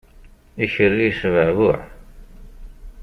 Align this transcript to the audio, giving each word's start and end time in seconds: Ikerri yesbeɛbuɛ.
Ikerri 0.65 1.03
yesbeɛbuɛ. 1.07 1.79